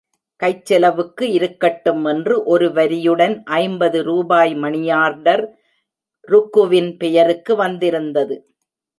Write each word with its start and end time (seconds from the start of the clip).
கைச் 0.35 0.65
செலவுக்கு 0.65 1.31
இருக்கட்டும் 1.31 2.05
என்று 2.05 2.43
ஒரு 2.43 2.67
வரியுடன் 2.69 3.43
ஐம்பது 3.43 4.03
ரூபாய் 4.03 4.55
மணியார்டர் 4.55 5.43
ருக்குவின் 6.27 6.97
பெயருக்கு 6.97 7.55
வந்திருந்தது. 7.55 8.37